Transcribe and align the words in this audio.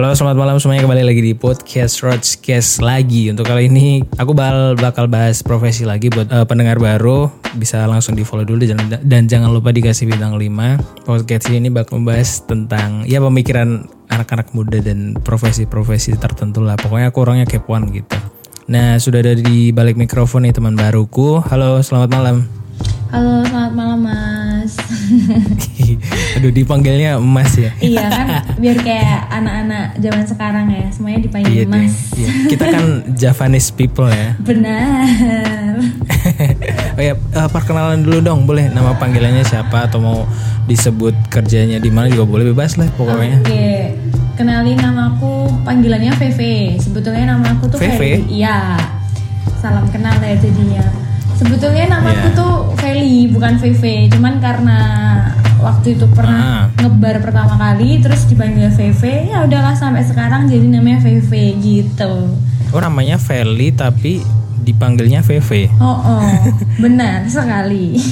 Halo 0.00 0.16
selamat 0.16 0.36
malam 0.40 0.56
semuanya. 0.56 0.88
Kembali 0.88 1.04
lagi 1.04 1.20
di 1.20 1.36
podcast 1.36 2.00
Roadcast 2.00 2.80
lagi. 2.80 3.28
Untuk 3.28 3.44
kali 3.44 3.68
ini 3.68 4.00
aku 4.16 4.32
bakal, 4.32 4.72
bakal 4.80 5.04
bahas 5.12 5.44
profesi 5.44 5.84
lagi 5.84 6.08
buat 6.08 6.24
eh, 6.32 6.48
pendengar 6.48 6.80
baru. 6.80 7.28
Bisa 7.60 7.84
langsung 7.84 8.16
di 8.16 8.24
follow 8.24 8.48
dulu 8.48 8.64
dan, 8.64 8.80
dan 9.04 9.28
jangan 9.28 9.52
lupa 9.52 9.76
dikasih 9.76 10.08
bintang 10.08 10.40
5 10.40 11.04
Podcast 11.04 11.52
ini 11.52 11.68
bakal 11.68 12.00
membahas 12.00 12.40
tentang 12.48 13.04
ya 13.04 13.20
pemikiran 13.20 13.84
anak-anak 14.08 14.56
muda 14.56 14.80
dan 14.80 15.20
profesi-profesi 15.20 16.16
tertentu 16.16 16.64
lah. 16.64 16.80
Pokoknya 16.80 17.12
aku 17.12 17.20
orangnya 17.20 17.44
kepoan 17.44 17.92
gitu. 17.92 18.16
Nah 18.72 18.96
sudah 18.96 19.20
ada 19.20 19.36
di 19.36 19.68
balik 19.68 20.00
mikrofon 20.00 20.48
nih 20.48 20.56
teman 20.56 20.80
baruku. 20.80 21.44
Halo 21.44 21.84
selamat 21.84 22.08
malam. 22.08 22.48
Halo, 23.12 23.44
selamat 23.44 23.72
malam 23.76 24.00
Mas. 24.00 24.39
Aduh 26.38 26.50
dipanggilnya 26.50 27.18
emas 27.18 27.52
ya 27.56 27.70
iya 27.82 28.06
kan, 28.08 28.26
biar 28.62 28.76
kayak 28.80 29.28
anak-anak 29.28 29.84
zaman 29.98 30.24
sekarang 30.24 30.66
ya, 30.70 30.86
semuanya 30.92 31.20
dipanggil 31.24 31.52
Iya 31.52 31.66
Mas. 31.66 31.94
iya. 32.14 32.28
Kita 32.48 32.64
kan 32.68 32.84
Javanese 33.20 33.70
people 33.74 34.08
ya 34.08 34.36
Benar. 34.38 35.74
oh 36.96 37.02
ya, 37.02 37.14
eh, 37.16 37.48
perkenalan 37.50 38.04
dulu 38.04 38.18
dong, 38.20 38.40
boleh 38.44 38.68
nama 38.70 38.92
panggilannya 38.96 39.42
siapa 39.42 39.88
atau 39.88 39.98
mau 40.00 40.18
disebut 40.68 41.16
kerjanya 41.32 41.82
di 41.82 41.90
mana 41.90 42.06
juga 42.06 42.28
boleh 42.28 42.52
bebas 42.54 42.78
lah 42.78 42.86
pokoknya. 42.94 43.42
Oke, 43.42 43.96
kenalin 44.36 44.78
namaku, 44.78 45.50
panggilannya 45.66 46.12
VV. 46.14 46.40
Sebetulnya 46.78 47.34
nama 47.34 47.56
aku 47.58 47.66
tuh 47.72 47.78
VV? 47.80 47.98
Feli. 47.98 48.38
Iya. 48.40 48.78
Salam 49.58 49.88
kenal 49.90 50.14
ya 50.22 50.36
jadinya. 50.38 50.84
Sebetulnya 51.40 51.84
namaku 51.90 52.26
Iya. 52.26 52.36
tuh 52.36 52.52
Feli, 52.76 53.28
bukan 53.28 53.56
VV. 53.56 53.82
Cuman 54.10 54.34
karena 54.38 54.78
waktu 55.58 55.94
itu 55.94 56.04
pernah 56.06 56.68
Ah. 56.68 56.78
ngebar 56.78 57.20
pertama 57.20 57.56
kali, 57.56 57.96
terus 57.98 58.24
dipanggil 58.24 58.68
VV, 58.70 59.02
ya 59.26 59.42
udahlah 59.42 59.72
sampai 59.72 60.00
sekarang 60.02 60.46
jadi 60.46 60.66
namanya 60.70 61.00
VV 61.00 61.30
gitu. 61.58 62.12
Oh 62.70 62.78
namanya 62.78 63.16
Feli 63.16 63.68
tapi 63.70 64.20
dipanggilnya 64.60 65.20
VV. 65.20 65.72
Oh, 65.76 65.96
oh, 65.96 66.28
benar 66.84 67.24
sekali. 67.26 67.96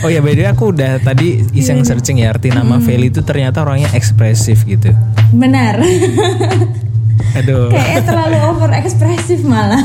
Oh 0.00 0.08
ya 0.08 0.24
by 0.24 0.32
the 0.32 0.40
way 0.40 0.48
aku 0.48 0.72
udah 0.72 0.96
tadi 0.98 1.44
iseng 1.52 1.84
searching 1.84 2.16
ya 2.16 2.32
arti 2.32 2.48
nama 2.48 2.80
Feli 2.80 3.10
itu 3.10 3.20
ternyata 3.20 3.60
orangnya 3.60 3.92
ekspresif 3.92 4.64
gitu. 4.64 4.88
benar. 5.30 5.76
Aduh, 7.36 7.68
Kayaknya 7.68 8.00
terlalu 8.02 8.36
over 8.46 8.70
ekspresif 8.72 9.44
malah. 9.44 9.84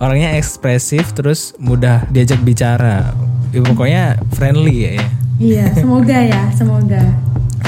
Orangnya 0.00 0.34
ekspresif 0.40 1.12
terus 1.12 1.52
mudah 1.60 2.08
diajak 2.08 2.40
bicara. 2.40 3.12
Ya, 3.52 3.60
pokoknya 3.60 4.02
friendly 4.32 4.88
ya. 4.88 4.90
ya. 4.96 5.06
iya, 5.36 5.64
semoga 5.76 6.18
ya, 6.18 6.42
semoga. 6.56 7.02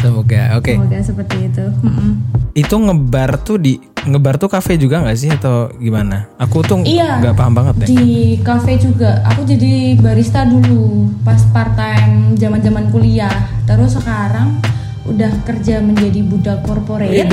Semoga. 0.00 0.56
Oke. 0.56 0.74
Semoga 0.74 0.98
seperti 1.04 1.36
itu. 1.52 1.64
Mm-mm. 1.84 2.10
Itu 2.56 2.74
ngebar 2.80 3.38
tuh 3.44 3.60
di 3.60 3.76
ngebar 4.02 4.34
tuh 4.40 4.50
kafe 4.50 4.74
juga 4.80 4.98
nggak 5.04 5.18
sih 5.18 5.30
atau 5.30 5.70
gimana? 5.78 6.26
Aku 6.40 6.64
tuh 6.64 6.82
Iya. 6.82 7.20
nggak 7.20 7.36
paham 7.36 7.52
banget 7.54 7.74
deh. 7.84 7.88
Di 7.92 8.40
cafe 8.40 8.80
juga. 8.80 9.20
Aku 9.28 9.44
jadi 9.44 9.94
barista 10.00 10.48
dulu 10.48 11.12
pas 11.22 11.38
part 11.52 11.76
time 11.76 12.34
zaman-zaman 12.40 12.88
kuliah. 12.88 13.30
Terus 13.68 13.94
sekarang 14.00 14.58
udah 15.04 15.30
kerja 15.44 15.84
menjadi 15.84 16.24
budak 16.24 16.64
corporate. 16.64 17.12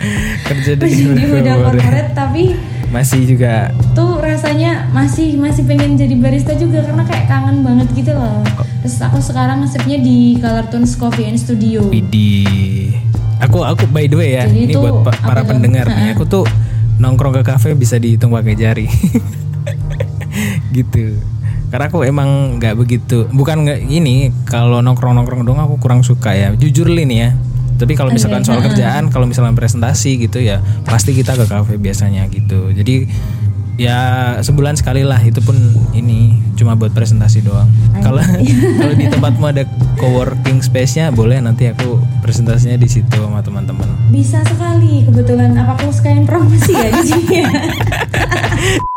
Kerja 0.48 0.72
di 0.78 0.86
Jadi 0.86 1.24
budak 1.26 1.56
corporate 1.58 2.10
tapi 2.14 2.42
masih 2.94 3.26
juga 3.26 3.74
tuh 3.98 4.22
rasanya 4.22 4.86
masih 4.94 5.34
masih 5.34 5.66
pengen 5.66 5.98
jadi 5.98 6.14
barista 6.14 6.54
juga 6.54 6.78
karena 6.86 7.02
kayak 7.02 7.26
kangen 7.26 7.66
banget 7.66 7.90
gitu 7.90 8.14
loh. 8.14 8.38
Terus 8.86 9.02
aku 9.02 9.18
sekarang 9.18 9.66
ngesipnya 9.66 9.98
di 9.98 10.38
Colortones 10.38 10.94
Coffee 10.94 11.26
and 11.26 11.34
Studio. 11.34 11.82
Widih. 11.90 12.94
Aku 13.42 13.66
aku 13.66 13.90
by 13.90 14.06
the 14.06 14.14
way 14.14 14.38
ya, 14.38 14.46
Jadi 14.46 14.70
ini 14.70 14.74
buat 14.78 15.02
pa- 15.02 15.18
para 15.18 15.42
tuh? 15.42 15.50
pendengar 15.50 15.90
nih, 15.90 16.14
aku 16.14 16.22
tuh 16.22 16.44
nongkrong 16.96 17.34
ke 17.34 17.42
kafe 17.42 17.74
bisa 17.74 17.98
dihitung 17.98 18.30
pakai 18.30 18.54
jari. 18.54 18.86
gitu. 20.76 21.18
Karena 21.68 21.90
aku 21.90 22.06
emang 22.06 22.62
nggak 22.62 22.78
begitu, 22.78 23.26
bukan 23.34 23.66
nggak 23.66 23.80
ini 23.82 24.30
kalau 24.46 24.78
nongkrong 24.78 25.18
nongkrong 25.18 25.42
dong 25.42 25.58
aku 25.58 25.82
kurang 25.82 26.06
suka 26.06 26.30
ya. 26.30 26.54
Jujur 26.54 26.86
Lin 26.86 27.10
ya. 27.10 27.34
Tapi 27.74 27.92
kalau 27.98 28.14
misalkan 28.14 28.46
soal 28.46 28.62
kerjaan, 28.62 29.10
kalau 29.10 29.26
misalkan 29.26 29.58
presentasi 29.58 30.16
gitu 30.22 30.38
ya, 30.38 30.62
pasti 30.86 31.12
kita 31.12 31.34
ke 31.34 31.44
kafe 31.50 31.74
biasanya 31.76 32.26
gitu. 32.30 32.70
Jadi 32.70 33.06
ya 33.74 33.98
sebulan 34.38 34.78
sekali 34.78 35.02
lah 35.02 35.18
itu 35.18 35.42
pun 35.42 35.58
ini 35.94 36.38
cuma 36.54 36.78
buat 36.78 36.94
presentasi 36.94 37.42
doang. 37.42 37.66
Kalau 38.02 38.22
kalau 38.80 38.94
di 38.94 39.06
tempatmu 39.10 39.44
ada 39.50 39.66
coworking 39.98 40.62
space-nya 40.62 41.10
boleh 41.10 41.42
nanti 41.42 41.66
aku 41.70 41.98
presentasinya 42.22 42.78
di 42.78 42.86
situ 42.86 43.18
sama 43.18 43.42
teman-teman. 43.42 43.86
Bisa 44.14 44.42
sekali 44.46 45.02
kebetulan 45.06 45.58
apa 45.58 45.74
aku 45.78 45.90
sekalian 45.90 46.24
promosi 46.26 46.72
ya 46.72 46.88
di 46.94 47.02
sini. 47.02 47.38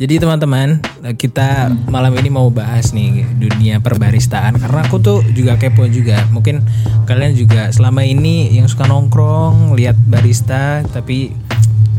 Jadi 0.00 0.16
teman-teman, 0.16 0.80
kita 1.20 1.68
malam 1.92 2.16
ini 2.16 2.32
mau 2.32 2.48
bahas 2.48 2.96
nih 2.96 3.20
dunia 3.36 3.84
perbaristaan 3.84 4.56
karena 4.56 4.88
aku 4.88 4.96
tuh 4.96 5.20
juga 5.36 5.60
kepo 5.60 5.84
juga. 5.92 6.24
Mungkin 6.32 6.64
kalian 7.04 7.36
juga 7.36 7.68
selama 7.68 8.00
ini 8.08 8.48
yang 8.48 8.64
suka 8.64 8.88
nongkrong, 8.88 9.76
lihat 9.76 10.00
barista 10.08 10.80
tapi 10.88 11.36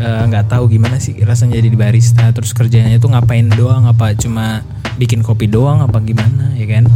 eh, 0.01 0.23
nggak 0.25 0.50
tahu 0.50 0.73
gimana 0.73 0.97
sih 0.97 1.13
rasanya 1.22 1.61
jadi 1.61 1.78
barista. 1.78 2.34
Terus 2.34 2.57
kerjanya 2.57 2.97
itu 2.97 3.06
ngapain 3.06 3.45
doang? 3.53 3.85
Apa 3.85 4.17
cuma 4.17 4.66
bikin 4.97 5.22
kopi 5.22 5.45
doang? 5.45 5.85
Apa 5.85 6.01
gimana 6.01 6.57
ya 6.57 6.66
kan? 6.66 6.90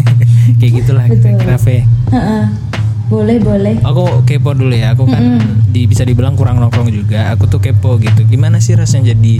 Kayak 0.58 0.72
gitulah 0.72 1.04
kira-kira 1.12 1.60
Ve. 1.60 1.84
Heeh. 2.16 2.44
boleh 3.06 3.38
boleh. 3.38 3.76
Aku 3.86 4.24
kepo 4.26 4.56
dulu 4.56 4.72
ya. 4.72 4.96
Aku 4.96 5.04
kan 5.06 5.38
di, 5.68 5.86
bisa 5.86 6.02
dibilang 6.02 6.32
kurang 6.34 6.58
nongkrong 6.58 6.90
juga. 6.90 7.30
Aku 7.36 7.44
tuh 7.44 7.60
kepo 7.60 8.00
gitu. 8.00 8.24
Gimana 8.26 8.58
sih 8.58 8.72
rasanya 8.74 9.12
jadi 9.14 9.38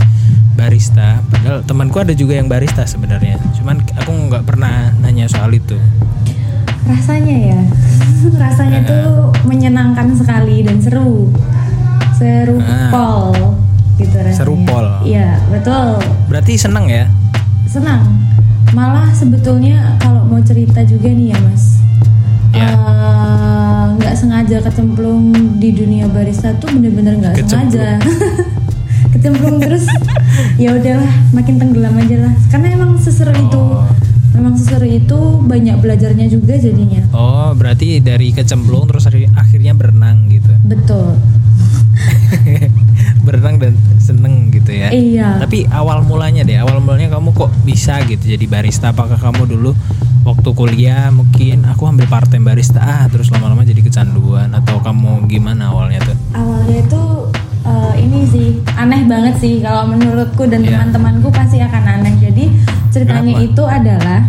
barista? 0.57 1.21
Padahal 1.23 1.61
temanku 1.61 1.97
ada 1.97 2.11
juga 2.11 2.33
yang 2.33 2.49
barista 2.49 2.83
sebenarnya. 2.83 3.37
Cuman 3.53 3.77
aku 3.93 4.09
nggak 4.27 4.43
pernah 4.43 4.89
nanya 4.97 5.29
soal 5.29 5.53
itu. 5.53 5.77
Rasanya 6.83 7.37
ya, 7.53 7.59
rasanya 8.43 8.79
tuh 8.81 9.07
menyenangkan 9.43 10.11
sekali 10.11 10.63
dan 10.63 10.79
seru, 10.79 11.29
seru 12.13 12.57
Ah. 12.57 12.89
pol 12.89 13.31
gitu 13.95 14.15
rasanya. 14.15 14.37
Seru 14.37 14.55
pol. 14.63 14.87
Iya 15.03 15.37
betul, 15.47 16.01
Berarti 16.25 16.57
seneng 16.57 16.87
ya? 16.87 17.05
senang. 17.67 18.01
Malah 18.69 19.11
sebetulnya 19.11 19.95
kalau 19.97 20.23
mau 20.23 20.39
cerita 20.39 20.79
juga 20.81 21.07
nih 21.07 21.31
ya 21.31 21.39
mas, 21.39 21.79
Ya. 22.51 22.67
eh, 22.67 23.85
nggak 23.93 24.13
sengaja 24.13 24.57
kecemplung 24.61 25.31
di 25.55 25.71
dunia 25.71 26.07
barista 26.07 26.51
tuh 26.55 26.71
bener-bener 26.71 27.15
nggak 27.17 27.35
Kecemplung. 27.37 27.67
sengaja. 27.69 27.89
kecemplung 29.09 29.57
terus 29.57 29.85
ya 30.61 30.71
udahlah 30.71 31.07
makin 31.31 31.55
tenggelam 31.55 31.95
aja 31.95 32.17
lah 32.21 32.33
karena 32.49 32.67
emang 32.73 32.95
seseru 32.97 33.33
itu 33.33 33.57
Oh. 33.57 33.85
memang 34.33 34.53
seseru 34.53 34.85
itu 34.85 35.17
banyak 35.41 35.77
belajarnya 35.77 36.27
juga 36.27 36.53
jadinya 36.55 37.01
Oh, 37.09 37.51
berarti 37.51 37.97
dari 37.99 38.29
kecemplung 38.29 38.85
terus 38.85 39.09
akhirnya 39.09 39.73
berenang 39.73 40.29
gitu. 40.29 40.51
betul 40.63 41.17
berenang 43.25 43.57
dan 43.57 43.73
seneng 43.97 44.49
gitu 44.49 44.71
ya. 44.71 44.89
iya 44.89 45.29
Tapi 45.37 45.65
awal 45.67 45.99
mulanya 46.01 46.41
deh, 46.41 46.55
awal 46.55 46.79
mulanya 46.79 47.11
kamu 47.11 47.33
kok 47.33 47.51
bisa 47.63 47.99
gitu 48.05 48.23
jadi 48.23 48.45
barista? 48.45 48.93
Apakah 48.93 49.17
kamu 49.17 49.49
dulu 49.49 49.71
waktu 50.23 50.49
kuliah 50.53 51.07
mungkin 51.09 51.63
aku 51.63 51.87
ambil 51.87 52.05
part 52.05 52.27
time 52.27 52.43
barista 52.43 52.77
ah 52.77 53.07
terus 53.07 53.27
lama-lama 53.27 53.63
jadi 53.63 53.79
kecanduan 53.79 54.51
atau 54.53 54.77
kamu 54.77 55.23
gimana 55.25 55.71
awalnya 55.71 56.03
tuh? 56.03 56.15
awalnya 56.33 56.77
itu 56.77 57.01
eh, 57.77 57.95
ini 57.99 58.19
sih 58.25 58.47
aneh 58.73 59.05
banget 59.05 59.35
sih 59.37 59.53
kalau 59.59 59.85
menurutku 59.87 60.43
dan 60.43 60.61
Iya. 60.61 60.73
teman-temanku 60.73 61.29
pasti 61.29 61.57
akan 61.59 61.83
aneh 61.95 62.13
jadi 62.17 62.45
ceritanya 62.89 63.33
Kenapa? 63.33 63.47
itu 63.47 63.63
adalah 63.63 64.19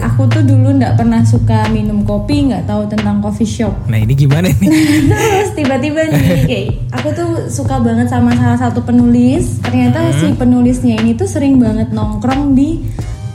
aku 0.00 0.24
tuh 0.26 0.40
dulu 0.40 0.74
nggak 0.74 0.96
pernah 0.96 1.20
suka 1.22 1.68
minum 1.68 2.02
kopi 2.02 2.48
nggak 2.48 2.64
tahu 2.64 2.88
tentang 2.88 3.20
coffee 3.20 3.44
shop 3.46 3.72
Nah 3.84 3.98
ini 3.98 4.12
gimana 4.12 4.48
nih? 4.50 4.68
terus 5.10 5.50
tiba-tiba 5.52 6.00
nih 6.04 6.20
kayak 6.48 6.66
aku 6.90 7.08
tuh 7.12 7.28
suka 7.46 7.78
banget 7.78 8.08
sama 8.08 8.32
salah 8.34 8.56
satu 8.58 8.80
penulis 8.80 9.60
ternyata 9.60 10.00
Hmm. 10.00 10.14
si 10.14 10.26
penulisnya 10.32 10.96
ini 10.96 11.12
tuh 11.12 11.26
sering 11.26 11.56
banget 11.56 11.88
nongkrong 11.90 12.52
di 12.52 12.80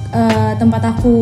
eh, 0.09 0.51
tempat 0.55 0.81
aku 0.89 1.13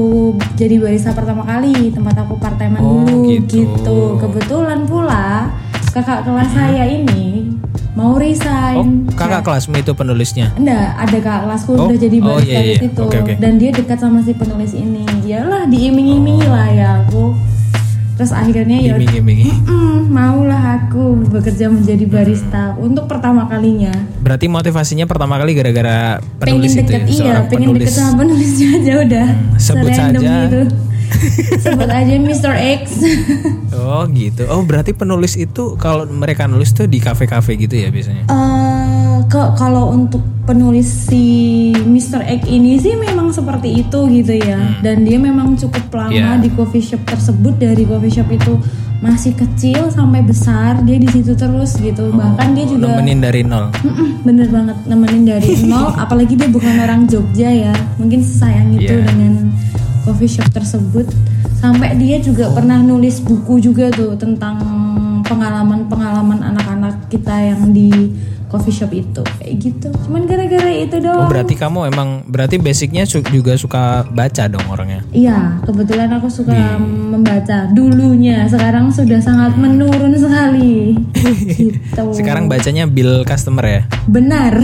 jadi 0.55 0.79
barista 0.79 1.11
pertama 1.11 1.43
kali 1.43 1.91
tempat 1.91 2.15
aku 2.17 2.39
part 2.39 2.55
Oh, 2.79 3.03
dulu 3.03 3.27
gitu. 3.29 3.67
gitu 3.67 3.99
kebetulan 4.17 4.87
pula 4.87 5.51
kakak 5.91 6.23
kelas 6.23 6.51
saya 6.51 6.83
ini 6.85 7.51
mau 7.97 8.13
Oh 8.13 8.21
resign 8.21 9.09
kakak 9.17 9.41
kelasmu 9.41 9.73
itu 9.81 9.91
penulisnya? 9.97 10.53
Enggak, 10.53 10.93
ada 11.01 11.17
kakak 11.17 11.41
kelasku 11.49 11.69
Oh, 11.73 11.89
udah 11.89 11.97
jadi 11.97 12.17
oh, 12.21 12.25
barista 12.37 12.53
iya, 12.53 12.61
di 12.61 12.69
iya. 12.69 12.79
situ 12.85 13.01
Oke, 13.01 13.17
oke. 13.25 13.33
dan 13.41 13.53
dia 13.57 13.71
dekat 13.73 13.97
sama 13.97 14.21
si 14.21 14.37
penulis 14.37 14.71
ini. 14.77 15.01
Dialah 15.25 15.65
diiming-imingi 15.65 16.45
lah 16.45 16.67
ya 16.69 16.87
aku. 17.01 17.33
Terus 18.17 18.33
akhirnya 18.33 18.77
ya. 18.81 18.93
Mm, 18.97 20.09
maulah 20.09 20.81
aku 20.81 21.21
bekerja 21.29 21.69
menjadi 21.69 22.05
barista 22.09 22.73
untuk 22.77 23.05
pertama 23.05 23.45
kalinya. 23.45 23.93
Berarti 24.21 24.49
motivasinya 24.49 25.05
pertama 25.05 25.37
kali 25.37 25.53
gara-gara 25.53 26.17
Pengen 26.41 26.61
penulis 26.61 26.73
itu 26.73 26.81
deket 26.85 27.01
ya? 27.01 27.13
iya, 27.13 27.35
pengen 27.45 27.73
penulis. 27.73 27.81
deket 27.85 27.93
sama 27.93 28.13
penulisnya 28.25 28.69
aja 28.77 28.93
udah. 29.05 29.27
sebut 29.57 29.89
Serandom 29.93 30.21
saja. 30.21 30.37
Gitu. 30.49 30.61
Sebut 31.57 31.87
aja 31.87 32.13
Mr. 32.15 32.53
X. 32.77 32.83
Oh 33.73 34.03
gitu. 34.07 34.43
Oh 34.47 34.61
berarti 34.61 34.91
penulis 34.91 35.33
itu 35.33 35.75
kalau 35.75 36.05
mereka 36.05 36.45
nulis 36.45 36.71
tuh 36.71 36.85
di 36.85 36.97
kafe-kafe 36.97 37.55
gitu 37.57 37.75
ya 37.75 37.87
biasanya? 37.87 38.25
Eh, 38.25 38.87
ke- 39.25 39.53
kalau 39.53 39.89
untuk 39.89 40.19
penulis 40.43 40.87
si 41.07 41.23
Mr. 41.75 42.23
X 42.23 42.41
ini 42.45 42.77
sih 42.77 42.95
memang 42.95 43.29
seperti 43.29 43.81
itu 43.81 43.99
gitu 44.09 44.33
ya 44.33 44.79
dan 44.79 45.03
dia 45.03 45.17
memang 45.17 45.55
cukup 45.55 45.83
lama 45.91 46.07
Hmm. 46.07 46.15
Iya. 46.15 46.29
di 46.39 46.49
coffee 46.49 46.79
shop 46.81 47.03
tersebut 47.05 47.53
dari 47.57 47.83
coffee 47.83 48.09
shop 48.09 48.29
itu 48.29 48.55
masih 48.97 49.35
kecil 49.35 49.91
sampai 49.91 50.23
besar 50.23 50.81
dia 50.81 50.95
di 50.95 51.05
situ 51.05 51.35
terus 51.35 51.75
gitu 51.75 52.09
bahkan 52.11 52.51
dia 52.51 52.65
juga 52.65 52.87
Oh, 52.87 52.97
Nemenin 52.97 53.19
dari 53.19 53.41
nol. 53.43 53.69
Bener 54.23 54.47
banget 54.47 54.77
nemenin 54.85 55.23
dari 55.27 55.51
nol 55.69 55.91
apalagi 55.93 56.33
dia 56.33 56.47
bukan 56.47 56.73
orang 56.79 57.01
Jogja 57.05 57.49
ya 57.51 57.73
mungkin 57.97 58.23
sayang 58.23 58.73
itu 58.73 58.89
Iya. 58.89 59.05
dengan 59.05 59.51
coffee 60.07 60.31
shop 60.31 60.47
tersebut 60.49 61.03
sampai 61.59 61.99
dia 61.99 62.15
juga 62.23 62.47
pernah 62.49 62.79
nulis 62.79 63.19
buku 63.19 63.59
juga 63.59 63.91
tuh 63.91 64.15
tentang 64.15 64.55
pengalaman-pengalaman 65.27 66.39
anak-anak 66.39 67.11
kita 67.11 67.35
yang 67.35 67.75
di 67.75 68.15
coffee 68.47 68.71
shop 68.71 68.95
itu 68.95 69.19
kayak 69.37 69.53
gitu 69.59 69.91
cuman 70.07 70.23
gara-gara 70.23 70.71
itu 70.71 70.95
Oh 71.03 71.03
doang 71.03 71.27
berarti 71.27 71.59
kamu 71.59 71.91
emang 71.91 72.23
berarti 72.23 72.55
basicnya 72.55 73.03
su- 73.03 73.19
juga 73.27 73.59
suka 73.59 74.07
baca 74.07 74.47
dong 74.47 74.63
orangnya? 74.71 75.03
Iya, 75.11 75.59
kebetulan 75.67 76.07
aku 76.15 76.31
suka 76.31 76.55
membaca 76.79 77.67
dulunya. 77.75 78.47
Sekarang 78.47 78.87
sudah 78.87 79.19
sangat 79.19 79.59
menurun 79.59 80.15
sekali. 80.15 80.95
gitu. 81.59 82.03
Sekarang 82.15 82.47
bacanya 82.47 82.87
bill 82.87 83.27
customer 83.27 83.67
ya? 83.67 83.81
benar. 84.07 84.55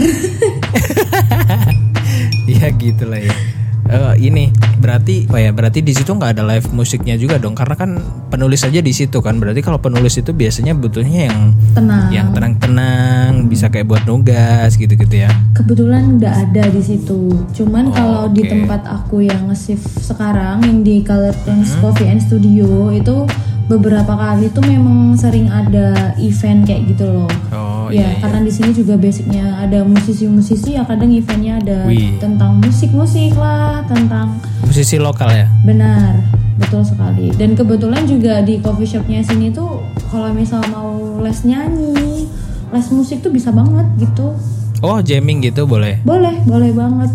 Iya 2.44 2.68
gitu 2.76 3.08
lah 3.08 3.20
ya. 3.20 3.36
Eh, 3.84 4.14
ini 4.28 4.48
berarti 4.84 5.24
apa 5.24 5.40
ya? 5.40 5.50
Berarti 5.50 5.80
di 5.80 5.96
situ 5.96 6.12
nggak 6.12 6.36
ada 6.36 6.44
live 6.44 6.68
musiknya 6.70 7.16
juga 7.16 7.40
dong, 7.40 7.56
karena 7.56 7.72
kan 7.72 7.96
penulis 8.28 8.60
aja 8.62 8.84
di 8.84 8.92
situ 8.92 9.24
kan. 9.24 9.40
Berarti 9.40 9.64
kalau 9.64 9.80
penulis 9.80 10.20
itu 10.20 10.30
biasanya 10.30 10.76
butuhnya 10.76 11.32
yang 11.32 11.40
Tenang. 11.72 12.12
yang 12.12 12.28
tenang-tenang, 12.36 13.48
bisa 13.48 13.72
kayak 13.72 13.88
buat 13.88 14.04
nugas 14.04 14.76
gitu-gitu 14.76 15.24
ya. 15.24 15.32
Kebetulan 15.56 16.20
udah 16.20 16.44
ada 16.44 16.68
di 16.68 16.82
situ. 16.84 17.32
Cuman 17.56 17.88
kalau 17.88 18.28
di 18.28 18.44
Oh, 18.44 18.46
oke. 18.46 18.52
tempat 18.52 18.82
aku 18.84 19.16
yang 19.24 19.48
nge-shift 19.48 19.88
sekarang 20.04 20.60
yang 20.60 20.84
di 20.84 21.00
Color 21.00 21.32
Dance 21.42 21.72
Mm-hmm. 21.72 21.80
Coffee 21.80 22.08
and 22.10 22.20
Studio 22.20 22.68
itu 22.92 23.24
beberapa 23.64 24.12
kali 24.12 24.52
tuh 24.52 24.60
memang 24.68 25.16
sering 25.16 25.48
ada 25.48 26.12
event 26.20 26.68
kayak 26.68 26.84
gitu 26.92 27.08
loh. 27.08 27.30
Oh 27.48 27.88
ya, 27.88 28.04
iya. 28.04 28.20
karena 28.20 28.44
di 28.44 28.52
sini 28.52 28.76
juga 28.76 29.00
basicnya 29.00 29.56
ada 29.56 29.80
musisi-musisi 29.80 30.76
ya 30.76 30.84
kadang 30.84 31.08
eventnya 31.08 31.56
ada 31.56 31.78
Wih. 31.88 32.20
tentang 32.20 32.60
musik-musik 32.60 33.32
lah, 33.40 33.80
tentang 33.88 34.36
Musisi 34.74 34.98
lokal 34.98 35.30
ya. 35.30 35.46
Benar, 35.62 36.18
betul 36.58 36.82
sekali. 36.82 37.30
Dan 37.38 37.54
kebetulan 37.54 38.10
juga 38.10 38.42
di 38.42 38.58
coffee 38.58 38.90
shopnya 38.90 39.22
sini 39.22 39.54
tuh 39.54 39.78
kalau 40.10 40.34
misal 40.34 40.66
mau 40.66 41.22
les 41.22 41.46
nyanyi, 41.46 42.26
les 42.74 42.86
musik 42.90 43.22
tuh 43.22 43.30
bisa 43.30 43.54
banget 43.54 43.86
gitu. 44.02 44.34
Oh 44.82 44.98
jamming 44.98 45.46
gitu 45.46 45.62
boleh. 45.62 46.02
Boleh, 46.02 46.42
boleh 46.42 46.74
banget. 46.74 47.06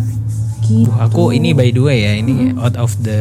Gitu. 0.63 0.87
Wah, 0.87 1.11
aku 1.11 1.35
ini 1.35 1.51
by 1.51 1.67
the 1.75 1.83
way 1.83 2.07
ya, 2.07 2.15
ini 2.15 2.55
out 2.55 2.79
of 2.79 2.95
the 3.03 3.19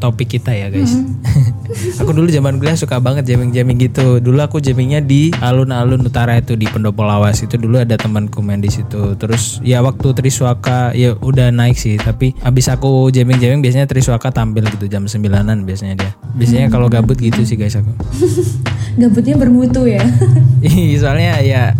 topik 0.00 0.32
kita 0.32 0.48
ya 0.48 0.72
guys. 0.72 0.96
aku 2.00 2.10
dulu 2.14 2.28
zaman 2.30 2.56
kuliah 2.58 2.78
suka 2.78 2.98
banget 3.02 3.28
jamming-jamming 3.28 3.78
gitu. 3.78 4.18
Dulu 4.22 4.38
aku 4.40 4.58
jammingnya 4.62 5.02
di 5.02 5.34
alun-alun 5.42 6.06
utara 6.06 6.38
itu 6.38 6.54
di 6.54 6.66
Pendopo 6.70 7.02
Lawas 7.04 7.42
itu 7.42 7.58
dulu 7.58 7.82
ada 7.82 7.98
temanku 7.98 8.40
main 8.40 8.62
di 8.62 8.70
situ. 8.70 9.18
Terus 9.18 9.58
ya 9.60 9.82
waktu 9.84 10.14
Triswaka 10.14 10.94
ya 10.94 11.14
udah 11.18 11.50
naik 11.50 11.76
sih, 11.76 11.98
tapi 11.98 12.32
abis 12.42 12.70
aku 12.70 13.10
jamming-jamming 13.10 13.60
biasanya 13.60 13.86
Triswaka 13.86 14.30
tampil 14.30 14.66
gitu 14.70 14.86
jam 14.86 15.04
9-an 15.06 15.66
biasanya 15.66 15.94
dia. 15.98 16.12
Biasanya 16.34 16.70
kalau 16.70 16.86
gabut 16.88 17.18
gitu 17.18 17.42
sih 17.44 17.58
guys 17.58 17.76
aku. 17.78 17.92
Gabutnya 19.00 19.34
bermutu 19.34 19.90
ya. 19.90 20.02
Soalnya 21.02 21.42
ya 21.42 21.74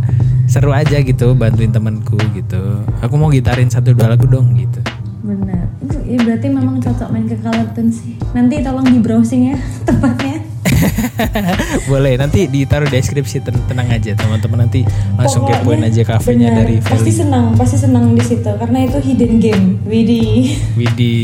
seru 0.51 0.75
aja 0.75 1.01
gitu 1.01 1.33
bantuin 1.33 1.73
temanku 1.73 2.19
gitu. 2.35 2.83
Aku 3.01 3.15
mau 3.17 3.31
gitarin 3.33 3.71
satu 3.71 3.95
dua 3.95 4.13
lagu 4.13 4.27
dong 4.29 4.55
gitu. 4.59 4.81
Benar. 5.25 5.64
Ya 6.05 6.21
berarti 6.21 6.47
memang 6.53 6.77
cocok 6.85 7.09
main 7.09 7.25
ke 7.25 7.37
Carlton 7.41 7.89
sih. 7.89 8.13
Nanti 8.37 8.61
tolong 8.61 8.85
di 8.85 9.01
browsing 9.01 9.53
ya 9.53 9.57
tempatnya. 9.89 10.45
Boleh 11.91 12.17
nanti 12.21 12.45
ditaruh 12.49 12.89
deskripsi 12.89 13.41
ten- 13.41 13.65
tenang 13.69 13.89
aja 13.89 14.13
teman-teman 14.17 14.69
nanti 14.69 14.85
langsung 15.17 15.45
Pokoknya 15.45 15.61
kepoin 15.65 15.83
aja 15.85 16.03
kafenya 16.05 16.49
benar, 16.51 16.59
dari 16.65 16.77
Pasti 16.81 16.97
Feli 16.97 17.13
senang, 17.13 17.47
pasti 17.55 17.77
senang 17.81 18.05
di 18.17 18.25
situ 18.25 18.51
karena 18.57 18.79
itu 18.85 18.99
hidden 19.01 19.33
game. 19.41 19.67
Widih. 19.89 20.57
Widi. 20.79 21.15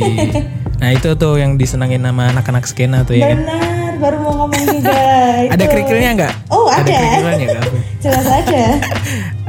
Nah 0.81 0.91
itu 0.97 1.13
tuh 1.13 1.37
yang 1.37 1.61
disenangin 1.61 2.01
sama 2.01 2.33
anak-anak 2.33 2.65
skena 2.65 3.05
tuh 3.05 3.21
ya 3.21 3.37
kan. 3.37 3.45
Benar, 3.45 3.93
baru 4.01 4.17
mau 4.25 4.33
ngomong 4.45 4.65
juga. 4.65 5.01
Ada 5.53 5.65
kerikilnya 5.69 6.11
nggak? 6.17 6.35
Oh, 6.49 6.73
ada. 6.73 6.89
kerikilnya 6.89 7.47
kafe. 7.61 7.79
Jelas 8.01 8.27
ada. 8.29 8.65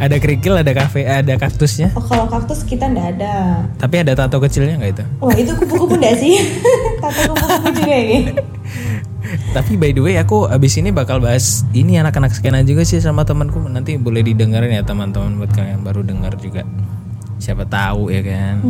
Ada 0.02 0.18
kerikil, 0.18 0.58
ada 0.58 0.74
kafe, 0.74 1.06
ada 1.06 1.38
kaktusnya. 1.38 1.94
Oh, 1.94 2.02
kalau 2.02 2.26
kaktus 2.26 2.66
kita 2.66 2.90
ndak 2.90 3.22
ada. 3.22 3.62
Tapi 3.78 4.02
ada 4.02 4.18
tato 4.18 4.42
kecilnya 4.42 4.82
nggak 4.82 4.92
itu? 4.98 5.06
Oh, 5.22 5.30
itu 5.30 5.54
kupu-kupu 5.54 5.94
ndak 6.02 6.18
sih? 6.18 6.42
Tato 7.06 7.38
kupu-kupu 7.38 7.70
juga 7.70 7.98
ya? 8.02 8.20
Tapi 9.54 9.78
by 9.78 9.94
the 9.94 10.02
way 10.02 10.18
aku 10.18 10.50
abis 10.50 10.82
ini 10.82 10.90
bakal 10.90 11.22
bahas 11.22 11.62
ini 11.78 12.02
anak-anak 12.02 12.34
skena 12.34 12.66
juga 12.66 12.82
sih 12.82 12.98
sama 12.98 13.22
temanku 13.22 13.62
nanti 13.70 13.94
boleh 14.02 14.26
didengerin 14.26 14.74
ya 14.74 14.82
teman-teman 14.82 15.38
buat 15.38 15.54
kalian 15.54 15.86
baru 15.86 16.02
dengar 16.02 16.34
juga. 16.42 16.66
Siapa 17.42 17.66
tahu 17.66 18.14
ya 18.14 18.22
kan. 18.22 18.62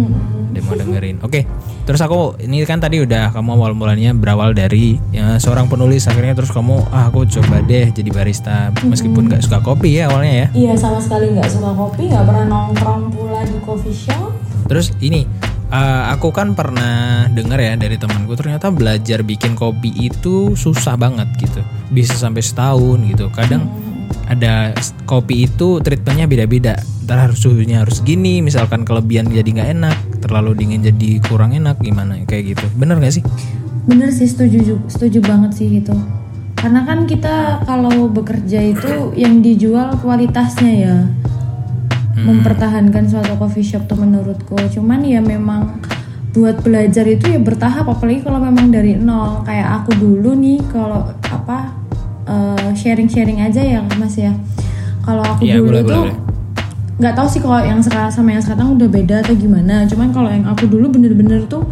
Dia 0.55 0.61
mau 0.63 0.79
dengerin. 0.79 1.19
Oke. 1.19 1.43
Terus 1.83 1.99
aku 1.99 2.39
ini 2.39 2.63
kan 2.63 2.79
tadi 2.79 3.03
udah 3.03 3.35
kamu 3.35 3.59
awal 3.59 3.75
mulanya 3.75 4.15
berawal 4.15 4.55
dari 4.55 4.95
ya, 5.11 5.35
seorang 5.35 5.67
penulis 5.67 6.07
akhirnya 6.07 6.31
terus 6.31 6.55
kamu 6.55 6.87
ah 6.87 7.11
aku 7.11 7.27
coba 7.27 7.59
deh 7.59 7.91
jadi 7.91 8.07
barista 8.07 8.71
meskipun 8.85 9.27
nggak 9.27 9.43
suka 9.43 9.59
kopi 9.59 9.99
ya 9.99 10.07
awalnya 10.07 10.47
ya. 10.47 10.47
Iya, 10.55 10.73
sama 10.79 11.03
sekali 11.03 11.35
nggak 11.35 11.51
suka 11.51 11.75
kopi, 11.75 12.07
nggak 12.07 12.23
pernah 12.23 12.45
nongkrong 12.47 13.11
pula 13.11 13.43
di 13.43 13.59
coffee 13.59 13.91
shop. 13.91 14.31
Terus 14.71 14.95
ini 15.03 15.27
eh, 15.67 16.03
aku 16.15 16.31
kan 16.31 16.55
pernah 16.55 17.27
dengar 17.27 17.59
ya 17.59 17.75
dari 17.75 17.99
temanku 17.99 18.39
ternyata 18.39 18.71
belajar 18.71 19.19
bikin 19.25 19.57
kopi 19.59 19.91
itu 19.99 20.55
susah 20.55 20.95
banget 20.95 21.27
gitu. 21.43 21.59
Bisa 21.91 22.15
sampai 22.15 22.39
setahun 22.39 23.03
gitu. 23.03 23.27
Kadang 23.35 23.67
ada 24.31 24.71
kopi 25.03 25.43
itu 25.43 25.83
treatmentnya 25.83 26.23
beda-beda. 26.31 26.79
Ntar 27.03 27.27
harus 27.27 27.43
suhunya 27.43 27.83
harus 27.83 27.99
gini, 27.99 28.39
misalkan 28.39 28.87
kelebihan 28.87 29.27
jadi 29.27 29.43
nggak 29.51 29.69
enak, 29.75 29.97
terlalu 30.23 30.55
dingin 30.55 30.79
jadi 30.79 31.19
kurang 31.27 31.51
enak 31.51 31.83
gimana 31.83 32.15
kayak 32.23 32.55
gitu. 32.55 32.65
Bener 32.79 32.95
gak 33.03 33.19
sih? 33.19 33.23
Bener 33.83 34.07
sih, 34.15 34.31
setuju 34.31 34.57
ju- 34.63 34.85
setuju 34.87 35.19
banget 35.19 35.51
sih 35.59 35.67
itu. 35.67 35.91
Karena 36.55 36.87
kan 36.87 37.03
kita 37.09 37.65
kalau 37.67 38.07
bekerja 38.07 38.63
itu 38.63 39.11
yang 39.19 39.43
dijual 39.43 39.99
kualitasnya 39.99 40.71
ya. 40.71 40.97
Mempertahankan 42.21 43.09
suatu 43.09 43.33
coffee 43.35 43.65
shop 43.65 43.89
tuh 43.89 43.97
menurutku. 43.97 44.55
Cuman 44.69 45.01
ya 45.01 45.19
memang 45.19 45.81
buat 46.31 46.63
belajar 46.63 47.03
itu 47.11 47.27
ya 47.27 47.39
bertahap 47.43 47.91
apalagi 47.91 48.23
kalau 48.23 48.39
memang 48.39 48.71
dari 48.71 48.95
nol 48.95 49.43
kayak 49.43 49.83
aku 49.83 49.91
dulu 49.99 50.31
nih 50.31 50.63
kalau 50.71 51.11
apa 51.27 51.80
eh, 52.27 52.69
sharing-sharing 52.75 53.41
aja 53.41 53.61
ya 53.61 53.79
Mas 53.97 54.17
ya. 54.17 54.33
Kalau 55.01 55.25
aku 55.25 55.41
Iya, 55.45 55.57
dulu 55.57 55.69
boleh, 55.69 55.83
tuh 55.85 56.05
nggak 57.01 57.13
tahu 57.17 57.27
sih 57.33 57.41
kalau 57.41 57.57
yang 57.65 57.81
sekarang 57.81 58.13
sama 58.13 58.29
yang 58.37 58.43
sekarang 58.45 58.77
udah 58.77 58.89
beda 58.89 59.25
atau 59.25 59.33
gimana. 59.33 59.89
Cuman 59.89 60.13
kalau 60.13 60.29
yang 60.29 60.45
aku 60.45 60.69
dulu 60.69 60.93
bener-bener 60.93 61.49
tuh 61.49 61.65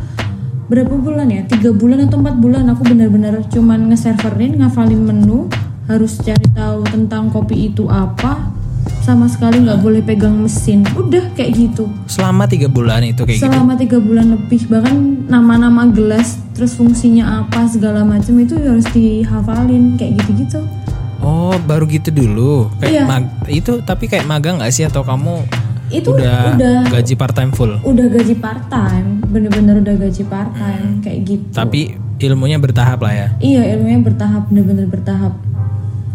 berapa 0.70 0.94
bulan 0.94 1.34
ya 1.34 1.42
tiga 1.50 1.74
bulan 1.74 2.06
atau 2.06 2.22
empat 2.22 2.36
bulan 2.38 2.70
aku 2.70 2.94
benar-benar 2.94 3.42
cuman 3.50 3.90
nge-serverin 3.90 4.62
ngafalin 4.62 5.02
menu 5.02 5.50
harus 5.90 6.22
cari 6.22 6.46
tahu 6.54 6.86
tentang 6.86 7.34
kopi 7.34 7.74
itu 7.74 7.90
apa 7.90 8.54
sama 9.00 9.26
sekali 9.26 9.62
nggak 9.62 9.80
boleh 9.80 10.02
pegang 10.02 10.36
mesin 10.36 10.86
udah 10.92 11.32
kayak 11.32 11.52
gitu 11.54 11.90
Selama 12.06 12.46
tiga 12.46 12.68
bulan 12.68 13.02
itu 13.04 13.22
kayak 13.22 13.38
gitu. 13.38 13.46
selama 13.46 13.74
tiga 13.74 13.98
bulan 13.98 14.26
lebih 14.32 14.62
bahkan 14.66 14.98
nama-nama 15.26 15.88
gelas 15.88 16.38
terus 16.52 16.74
fungsinya 16.74 17.42
apa 17.42 17.66
segala 17.66 18.02
macam 18.02 18.36
itu 18.36 18.54
harus 18.56 18.86
dihafalin 18.90 19.96
kayak 19.96 20.20
gitu-gitu 20.20 20.62
Oh, 21.20 21.52
baru 21.62 21.84
gitu 21.86 22.16
dulu. 22.16 22.72
Kayak 22.80 22.94
Iya. 22.94 23.04
mag- 23.06 23.34
itu 23.46 23.84
tapi 23.84 24.08
kayak 24.08 24.24
magang 24.24 24.56
nggak 24.56 24.72
sih 24.72 24.88
atau 24.88 25.04
kamu 25.04 25.44
itu 25.90 26.06
udah, 26.08 26.56
udah 26.56 26.80
gaji 26.88 27.14
part 27.14 27.34
time 27.34 27.52
full? 27.52 27.76
udah 27.82 28.08
gaji 28.08 28.36
part 28.36 28.62
time 28.68 29.20
bener-bener 29.26 29.82
udah 29.82 29.96
gaji 30.00 30.24
part 30.24 30.54
time 30.54 31.02
kayak 31.02 31.20
gitu 31.26 31.44
Tapi 31.52 31.92
ilmunya 32.20 32.56
bertahap 32.56 33.02
lah 33.02 33.12
ya. 33.12 33.28
iya 33.40 33.68
ilmunya 33.70 34.00
bertahap 34.00 34.48
bener-bener 34.48 34.86
bertahap 34.86 35.34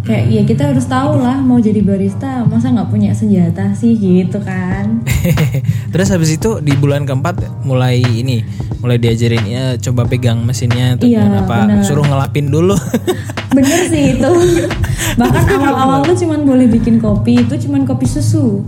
kayak 0.04 0.24
ya 0.28 0.42
kita 0.44 0.62
harus 0.68 0.84
tahu 0.84 1.16
lah 1.16 1.40
mau 1.40 1.56
jadi 1.56 1.80
barista 1.80 2.44
masa 2.44 2.68
nggak 2.68 2.92
punya 2.92 3.10
senjata 3.16 3.72
sih? 3.72 3.96
Gitu 3.96 4.36
kan. 4.44 5.00
Terus 5.92 6.08
habis 6.12 6.36
itu 6.36 6.60
di 6.60 6.76
bulan 6.76 7.08
keempat 7.08 7.64
mulai 7.64 8.04
ini, 8.04 8.44
mulai 8.84 9.00
diajarin 9.00 9.44
ya 9.48 9.64
coba 9.80 10.04
pegang 10.04 10.44
mesinnya 10.44 11.00
atau 11.00 11.08
Iya, 11.08 11.24
apa 11.40 11.64
benar. 11.64 11.84
suruh 11.88 12.04
ngelapin 12.04 12.52
dulu. 12.52 12.76
bener 13.56 13.80
sih 13.88 14.18
itu. 14.18 14.30
Bahkan 15.20 15.44
awal-awal 15.56 16.04
tuh 16.04 16.16
cuman 16.20 16.44
boleh 16.44 16.68
bikin 16.68 17.00
kopi 17.00 17.40
itu 17.40 17.54
cuman 17.64 17.88
kopi 17.88 18.04
susu. 18.04 18.60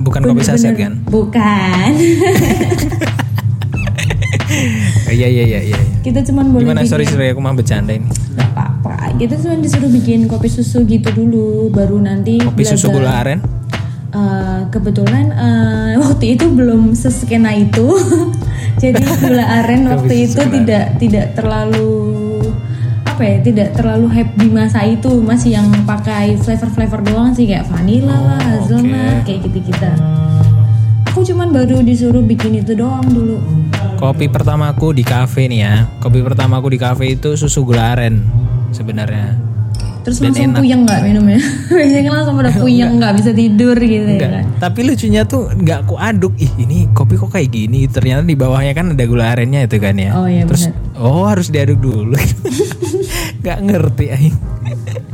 Bukan 0.00 0.24
kopi 0.24 0.40
saset 0.40 0.72
kan? 0.72 0.96
bukan. 1.12 1.92
Iya 5.10 5.26
iya 5.26 5.44
iya 5.44 5.60
iya. 5.68 5.78
kita 6.00 6.22
cuman 6.22 6.50
boleh 6.50 6.64
Gimana? 6.64 6.80
Bikin. 6.82 6.90
sorry 6.90 7.04
sorry 7.04 7.30
aku 7.30 7.42
mah 7.42 7.52
bercanda 7.52 7.92
ini. 7.92 8.06
Kita 9.16 9.34
cuman 9.36 9.60
disuruh 9.60 9.90
bikin 9.90 10.26
kopi 10.26 10.48
susu 10.48 10.84
gitu 10.84 11.10
dulu 11.12 11.68
baru 11.72 11.98
nanti 11.98 12.40
Kopi 12.40 12.62
susu 12.62 12.88
belajar. 12.88 12.94
gula 12.94 13.12
aren. 13.20 13.38
Eh, 14.10 14.60
kebetulan 14.68 15.26
eh, 15.30 15.92
waktu 15.98 16.34
itu 16.38 16.46
belum 16.50 16.94
seskena 16.94 17.54
itu. 17.54 17.94
Jadi 18.82 19.02
gula 19.20 19.44
aren 19.62 19.86
waktu 19.92 20.30
itu 20.30 20.40
susu 20.40 20.50
tidak 20.50 20.84
tidak 20.96 21.26
terlalu 21.34 21.90
apa 23.04 23.22
ya 23.26 23.36
tidak 23.44 23.68
terlalu 23.76 24.06
hype 24.08 24.32
di 24.34 24.48
masa 24.48 24.80
itu. 24.82 25.10
Masih 25.20 25.58
yang 25.58 25.68
pakai 25.84 26.40
flavor 26.40 26.70
flavor 26.72 27.00
doang 27.04 27.30
sih 27.36 27.44
kayak 27.44 27.68
vanilla 27.68 28.14
Oh, 28.14 28.24
lah 28.24 28.40
hazelnut 28.40 29.26
kayak 29.26 29.46
gitu 29.50 29.72
kita 29.72 29.90
aku 31.10 31.26
cuman 31.26 31.50
baru 31.50 31.82
disuruh 31.82 32.22
bikin 32.22 32.62
itu 32.62 32.72
doang 32.78 33.02
dulu. 33.04 33.36
Kopi 33.98 34.30
pertamaku 34.30 34.96
di 34.96 35.04
kafe 35.04 35.50
nih 35.50 35.60
ya. 35.60 35.74
Kopi 36.00 36.22
pertamaku 36.22 36.72
di 36.72 36.78
kafe 36.80 37.18
itu 37.18 37.34
susu 37.36 37.66
gula 37.66 37.92
aren 37.92 38.39
sebenarnya. 38.70 39.36
terus 40.00 40.16
Dan 40.16 40.32
langsung 40.32 40.48
enak. 40.48 40.60
puyeng 40.64 40.80
nggak 40.82 41.00
minumnya 41.04 41.40
biasanya 41.76 42.02
kan 42.02 42.12
langsung 42.16 42.34
pada 42.34 42.52
puyeng 42.56 42.90
nggak 42.96 43.12
bisa 43.20 43.30
tidur 43.30 43.76
gitu 43.76 44.00
ya 44.00 44.16
Enggak. 44.16 44.30
kan 44.32 44.44
Tapi 44.58 44.80
lucunya 44.82 45.22
tuh 45.24 45.42
nggak 45.52 45.78
aku 45.84 45.94
aduk. 45.94 46.32
Ih 46.36 46.52
ini 46.56 46.88
kopi 46.90 47.14
kok 47.14 47.28
kayak 47.28 47.48
gini. 47.48 47.84
Ternyata 47.84 48.24
di 48.24 48.32
bawahnya 48.32 48.72
kan 48.72 48.92
ada 48.92 49.04
gula 49.04 49.28
arennya 49.28 49.60
itu 49.62 49.76
kan 49.76 49.92
ya. 49.94 50.16
Oh, 50.16 50.24
iya, 50.24 50.48
Terus 50.48 50.72
oh 50.96 51.24
harus 51.24 51.48
diaduk 51.48 51.80
dulu. 51.80 52.16
Nggak 53.40 53.58
ngerti 53.60 54.04
aing. 54.08 54.36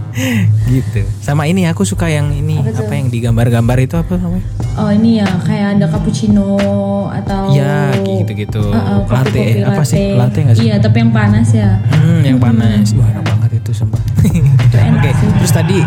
gitu. 0.70 1.02
Sama 1.18 1.44
ini 1.44 1.66
aku 1.66 1.82
suka 1.82 2.06
yang 2.06 2.30
ini 2.30 2.62
apa, 2.62 2.88
yang 2.88 3.10
digambar-gambar 3.10 3.78
itu 3.80 3.94
apa 3.94 4.14
namanya? 4.16 4.46
Oh 4.76 4.88
ini 4.88 5.18
ya 5.18 5.28
kayak 5.42 5.78
ada 5.78 5.86
cappuccino 5.88 6.56
atau 7.10 7.50
Iya, 7.50 7.90
kayak 7.96 8.18
gitu-gitu. 8.22 8.62
Uh-uh, 8.66 9.02
Latte, 9.04 9.34
kopi-kopi 9.34 9.62
apa 9.62 9.82
sih? 9.82 10.06
Latte 10.14 10.38
nggak 10.40 10.56
sih? 10.56 10.64
Iya 10.66 10.74
tapi 10.78 10.96
yang 11.00 11.10
panas 11.10 11.48
ya. 11.50 11.70
Hmm, 11.90 12.22
yang 12.22 12.38
panas. 12.38 12.94
Wah, 12.94 13.10
banget 13.66 13.66
itu 13.66 13.72
sumpah. 13.82 14.02
Oke, 14.96 15.10
terus 15.42 15.52
tadi 15.52 15.78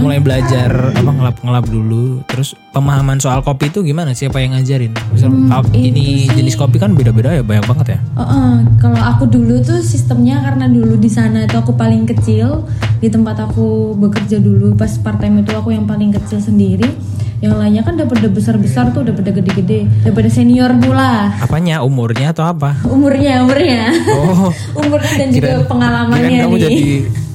mulai 0.00 0.18
belajar 0.18 0.70
apa 0.92 1.10
ngelap-ngelap 1.10 1.64
dulu. 1.68 2.24
Terus 2.24 2.56
pemahaman 2.72 3.20
soal 3.20 3.44
kopi 3.44 3.68
itu 3.68 3.84
gimana? 3.84 4.16
Siapa 4.16 4.40
yang 4.40 4.56
ngajarin? 4.56 4.92
Misal 5.12 5.30
ah, 5.52 5.62
ini 5.76 6.28
jenis 6.32 6.56
kopi 6.56 6.80
kan 6.80 6.96
beda-beda 6.96 7.32
ya, 7.32 7.42
banyak 7.44 7.66
banget 7.68 7.86
ya. 7.96 7.98
Oh, 8.16 8.22
oh, 8.24 8.52
kalau 8.80 9.00
aku 9.00 9.28
dulu 9.28 9.60
tuh 9.60 9.80
sistemnya 9.84 10.40
karena 10.40 10.66
dulu 10.70 10.96
di 10.96 11.10
sana 11.12 11.44
itu 11.44 11.56
aku 11.56 11.76
paling 11.76 12.08
kecil 12.08 12.64
di 13.00 13.12
tempat 13.12 13.36
aku 13.44 13.92
bekerja 14.00 14.40
dulu 14.40 14.72
pas 14.72 14.90
part 15.00 15.20
time 15.20 15.44
itu 15.44 15.52
aku 15.52 15.72
yang 15.76 15.84
paling 15.84 16.12
kecil 16.12 16.40
sendiri. 16.40 16.88
Yang 17.36 17.54
lainnya 17.60 17.82
kan 17.84 18.00
udah 18.00 18.08
pada 18.08 18.28
besar-besar 18.32 18.84
tuh, 18.96 19.04
udah 19.04 19.12
pada 19.12 19.28
gede-gede, 19.28 19.84
udah 20.08 20.12
pada 20.16 20.30
senior 20.32 20.72
pula. 20.80 21.36
Apanya? 21.36 21.84
Umurnya 21.84 22.32
atau 22.32 22.48
apa? 22.48 22.80
Umurnya, 22.88 23.44
umurnya. 23.44 23.92
Oh, 24.08 24.48
umurnya 24.80 25.12
dan 25.20 25.28
juga 25.36 25.60
pengalamannya 25.68 26.32
kirain 26.32 26.42
kamu 26.48 26.56
nih. 26.56 26.64
jadi 26.64 26.84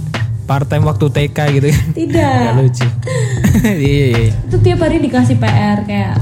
part 0.41 0.65
time 0.65 0.83
waktu 0.83 1.05
TK 1.07 1.37
gitu. 1.53 1.67
Tidak. 1.95 2.37
Gak 2.43 2.55
lucu. 2.57 2.87
Iya, 3.51 3.75
iya, 3.75 4.07
iya. 4.09 4.31
itu 4.41 4.57
tiap 4.59 4.79
hari 4.79 4.97
dikasih 4.97 5.35
PR 5.35 5.83
kayak 5.83 6.15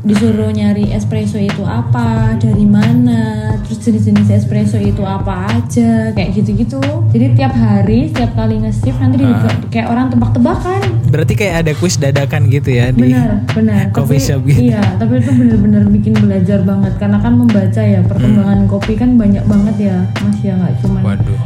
disuruh 0.00 0.48
nyari 0.48 0.94
espresso 0.94 1.34
itu 1.34 1.60
apa 1.60 2.38
dari 2.38 2.62
mana 2.62 3.20
terus 3.60 3.82
jenis-jenis 3.82 4.30
espresso 4.32 4.78
itu 4.78 5.02
apa 5.02 5.50
aja 5.50 6.14
kayak 6.14 6.30
gitu-gitu 6.32 6.78
jadi 7.10 7.34
tiap 7.34 7.52
hari 7.52 8.06
setiap 8.08 8.38
kali 8.38 8.62
nge-shift 8.62 8.94
nanti 8.96 9.18
di- 9.18 9.26
Ah. 9.26 9.50
kayak 9.66 9.86
orang 9.88 10.06
tebak-tebakan 10.08 10.80
Berarti 11.06 11.32
kayak 11.34 11.54
ada 11.58 11.72
kuis 11.74 11.98
dadakan 11.98 12.46
gitu 12.46 12.70
ya 12.70 12.86
di 12.88 13.02
benar 13.04 13.42
benar 13.50 13.82
coffee 13.96 14.14
Tapi- 14.14 14.26
shop 14.30 14.40
gitu. 14.46 14.60
iya 14.64 14.82
tapi 14.94 15.18
itu 15.18 15.30
bener-bener 15.32 15.82
bikin 15.90 16.14
belajar 16.14 16.62
banget 16.62 16.92
karena 16.96 17.18
kan 17.18 17.32
membaca 17.34 17.82
ya 17.82 18.00
perkembangan 18.00 18.60
kopi 18.68 18.94
kan 18.94 19.18
banyak 19.18 19.42
banget 19.42 19.76
ya 19.82 19.96
mas 20.22 20.38
ya 20.38 20.54
nggak 20.54 20.74
cuma 20.80 21.02
Waduh. 21.02 21.40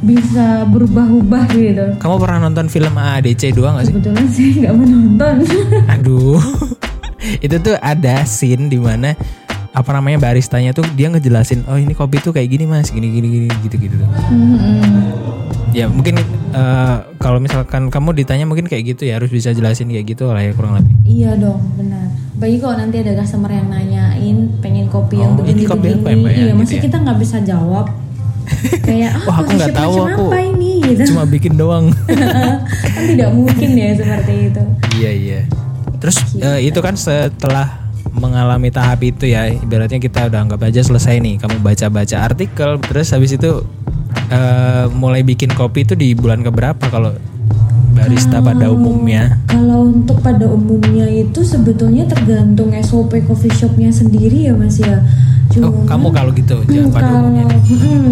Bisa 0.00 0.46
berubah-ubah 0.64 1.44
gitu 1.50 1.86
Kamu 1.96 2.16
pernah 2.16 2.38
nonton 2.42 2.66
film 2.66 2.92
AADC 2.92 3.52
2 3.52 3.60
gak 3.60 3.84
sih? 3.84 3.92
kebetulan 3.92 4.26
sih 4.26 4.50
nggak 4.58 4.74
menonton 4.74 5.36
Aduh. 5.94 6.40
itu 7.44 7.56
tuh 7.56 7.76
ada 7.76 8.24
scene 8.24 8.66
di 8.66 8.76
mana 8.76 9.12
apa 9.70 9.90
namanya 9.92 10.18
baristanya 10.18 10.72
tuh 10.72 10.82
dia 10.90 11.06
ngejelasin 11.06 11.62
oh 11.64 11.76
ini 11.76 11.92
kopi 11.92 12.18
tuh 12.18 12.32
kayak 12.32 12.48
gini 12.48 12.64
mas 12.64 12.88
gini 12.88 13.06
gini 13.08 13.28
gini 13.30 13.46
gitu 13.62 13.76
gitu 13.78 13.94
tuh. 13.96 14.08
ya 15.70 15.86
mungkin 15.86 16.18
eh, 16.50 16.96
kalau 17.16 17.38
misalkan 17.38 17.86
kamu 17.86 18.10
ditanya 18.16 18.42
mungkin 18.42 18.66
kayak 18.66 18.82
gitu 18.88 19.06
ya 19.06 19.16
harus 19.16 19.30
bisa 19.30 19.52
jelasin 19.52 19.86
kayak 19.86 20.06
gitu 20.08 20.26
lah 20.26 20.40
ya 20.40 20.50
kurang 20.50 20.74
lebih 20.74 20.90
Iya 21.04 21.30
dong, 21.36 21.62
benar. 21.74 22.06
Bagi 22.34 22.56
kok 22.56 22.74
nanti 22.74 22.96
ada 22.98 23.12
customer 23.14 23.46
yang 23.48 23.68
nanyain 23.68 24.36
pengen 24.58 24.86
kopi 24.88 25.18
yang 25.18 25.34
Oh, 25.34 25.38
ini 25.38 25.42
begini 25.44 25.62
kopi 25.64 25.86
begini. 25.86 25.94
apa 25.96 26.08
ya, 26.08 26.16
Mbak, 26.16 26.26
ya? 26.26 26.34
iya, 26.34 26.44
Gitu 26.46 26.58
masih 26.58 26.76
ya? 26.76 26.82
kita 26.82 26.96
nggak 26.98 27.18
bisa 27.20 27.36
jawab. 27.40 27.86
Kayak 28.80 29.10
ah 29.14 29.22
wah 29.24 29.36
aku 29.38 29.50
nggak 29.52 29.72
tahu 29.72 29.94
aku 30.04 30.24
apa 30.26 30.38
ini 30.44 30.72
gitu. 30.84 31.02
cuma 31.10 31.22
bikin 31.24 31.54
doang 31.54 31.90
kan 32.94 33.02
tidak 33.06 33.30
mungkin 33.30 33.70
ya 33.72 33.88
seperti 33.94 34.34
itu. 34.48 34.62
iya 34.96 35.10
iya 35.12 35.40
terus 35.96 36.16
eh, 36.36 36.60
itu 36.62 36.78
kan 36.78 36.94
setelah 36.94 37.78
mengalami 38.10 38.68
tahap 38.68 39.00
itu 39.00 39.24
ya 39.24 39.46
ibaratnya 39.48 39.96
kita 39.96 40.26
udah 40.26 40.40
anggap 40.40 40.60
aja 40.62 40.80
selesai 40.80 41.18
nih 41.18 41.38
kamu 41.38 41.60
baca-baca 41.60 42.16
artikel 42.20 42.76
terus 42.80 43.08
habis 43.08 43.32
itu 43.32 43.62
eh, 44.28 44.84
mulai 44.92 45.22
bikin 45.22 45.50
kopi 45.50 45.84
itu 45.84 45.94
di 45.94 46.12
bulan 46.12 46.40
keberapa 46.40 46.82
kalau 46.84 47.14
barista 47.90 48.38
pada 48.40 48.66
umumnya 48.66 49.38
Kalau 49.44 49.84
untuk 49.84 50.18
pada 50.20 50.46
umumnya 50.46 51.06
itu 51.06 51.42
sebetulnya 51.42 52.06
tergantung 52.06 52.70
SOP 52.76 53.18
coffee 53.20 53.50
shopnya 53.50 53.90
sendiri 53.90 54.46
ya 54.46 54.54
mas 54.54 54.78
ya. 54.78 55.02
Cuma 55.50 55.66
Oh, 55.68 55.82
kamu 55.82 56.06
kalau 56.10 56.30
gitu 56.30 56.62
jangan 56.64 56.78
Hmm, 56.80 56.94
pada 56.94 57.02
kalau 57.04 57.18
umumnya. 57.20 57.44
hmm, 57.44 57.58
kalau 57.58 58.09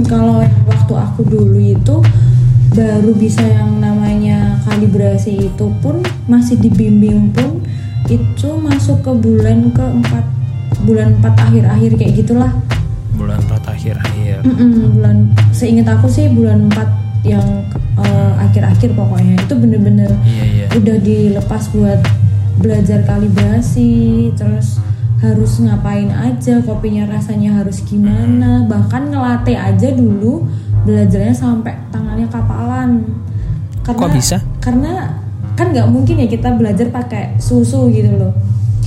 aku 1.19 1.35
dulu 1.35 1.59
itu 1.59 1.99
baru 2.79 3.11
bisa 3.11 3.43
yang 3.43 3.83
namanya 3.83 4.55
kalibrasi 4.63 5.51
itu 5.51 5.67
pun 5.83 5.99
masih 6.31 6.55
dibimbing 6.63 7.35
pun 7.35 7.59
itu 8.07 8.49
masuk 8.63 9.03
ke 9.03 9.11
bulan 9.19 9.75
keempat 9.75 10.23
bulan 10.87 11.19
empat 11.19 11.35
akhir-akhir 11.43 11.91
kayak 11.99 12.23
gitulah 12.23 12.55
Bulan 13.19 13.43
empat 13.51 13.67
akhir 13.67 13.99
akhir. 13.99 14.47
Mm-mm, 14.47 14.95
bulan 14.95 15.35
seingat 15.51 15.91
aku 15.91 16.07
sih 16.07 16.31
bulan 16.31 16.71
4 16.71 17.27
yang 17.27 17.67
eh, 17.99 18.33
akhir-akhir 18.39 18.95
pokoknya 18.95 19.43
itu 19.43 19.55
bener-bener 19.59 20.15
Iya 20.23 20.45
iya. 20.47 20.67
udah 20.71 20.97
dilepas 21.03 21.67
buat 21.75 21.99
belajar 22.63 23.03
kalibrasi 23.03 24.31
terus 24.39 24.79
harus 25.19 25.59
ngapain 25.59 26.15
aja 26.15 26.63
kopinya 26.63 27.11
rasanya 27.11 27.59
harus 27.59 27.83
gimana 27.83 28.63
bahkan 28.71 29.11
ngelate 29.11 29.59
aja 29.59 29.91
dulu 29.91 30.47
belajarnya 30.89 31.37
sampai 31.37 31.77
tangannya 31.93 32.25
kapalan 32.27 33.05
karena 33.85 34.01
Kok 34.01 34.11
bisa? 34.11 34.37
karena 34.59 35.21
kan 35.53 35.69
nggak 35.69 35.89
mungkin 35.91 36.17
ya 36.17 36.27
kita 36.27 36.57
belajar 36.57 36.89
pakai 36.89 37.37
susu 37.37 37.93
gitu 37.93 38.09
loh 38.17 38.33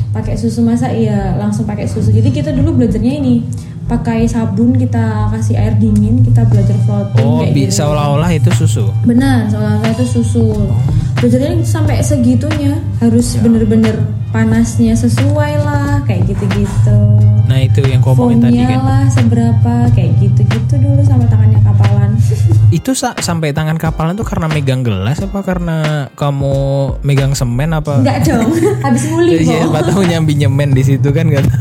pakai 0.09 0.33
susu 0.35 0.59
masa 0.59 0.89
iya 0.89 1.37
langsung 1.37 1.63
pakai 1.63 1.85
susu 1.85 2.09
jadi 2.09 2.27
kita 2.27 2.49
dulu 2.51 2.81
belajarnya 2.81 3.13
ini 3.21 3.45
pakai 3.85 4.23
sabun 4.23 4.73
kita 4.73 5.27
kasih 5.29 5.59
air 5.59 5.75
dingin 5.75 6.23
kita 6.23 6.47
belajar 6.47 6.75
floating 6.87 7.27
Oh, 7.27 7.43
kayak 7.43 7.53
bisa 7.53 7.83
gitu. 7.83 7.91
olah-olah 7.91 8.31
itu 8.31 8.49
susu. 8.55 8.87
Benar, 9.03 9.51
seolah-olah 9.51 9.91
itu 9.91 10.05
susu. 10.07 10.47
Belajarnya 11.19 11.59
sampai 11.61 11.99
segitunya 11.99 12.79
harus 13.03 13.35
Ya 13.35 13.43
bener-bener 13.43 13.99
panasnya 14.31 14.95
sesuai 14.95 15.59
lah, 15.59 15.99
kayak 16.07 16.23
gitu-gitu. 16.23 16.99
Nah 17.51 17.59
itu 17.59 17.83
yang 17.83 17.99
kau 17.99 18.15
omongin 18.15 18.39
tadi 18.39 18.63
kan. 18.63 18.79
lah 18.79 19.03
seberapa 19.05 19.73
kayak 19.91 20.11
gitu-gitu 20.17 20.73
dulu 20.77 21.03
sampai 21.03 21.27
tangannya 21.27 21.59
kapalan 21.59 22.11
Itu 22.71 22.91
sa- 22.93 23.17
sampai 23.17 23.51
tangan 23.51 23.75
kapalan 23.75 24.15
tuh 24.15 24.23
karena 24.23 24.47
megang 24.47 24.81
gelas 24.81 25.19
apa 25.19 25.39
karena 25.41 25.77
kamu 26.15 26.55
megang 27.01 27.33
semen 27.33 27.69
apa? 27.69 27.99
enggak 27.99 28.23
dong 28.23 28.47
habis 28.85 29.03
nguli 29.05 29.35
Iya, 29.35 29.67
kok 29.67 29.67
siapa 29.67 29.79
tahu 29.85 30.01
nyambi 30.05 30.33
nyemen 30.37 30.71
di 30.71 30.79
situ 30.81 31.09
kan 31.09 31.27
tahu. 31.27 31.43